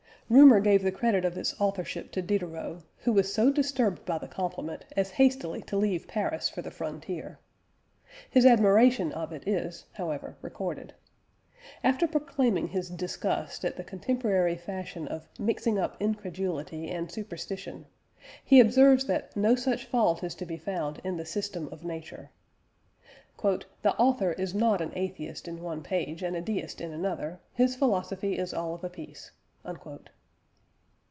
[0.33, 4.29] Rumour gave the credit of its authorship to Diderot, who was so disturbed by the
[4.29, 7.37] compliment as hastily to leave Paris for the frontier.
[8.29, 10.93] His admiration of it is, however, recorded.
[11.83, 17.85] After proclaiming his disgust at the contemporary fashion of "mixing up incredulity and superstition,"
[18.45, 22.31] he observes that no such fault is to be found in the System of Nature.
[23.41, 27.41] "The author is not an atheist in one page, and a deist in another.
[27.51, 29.29] His philosophy is all of a piece."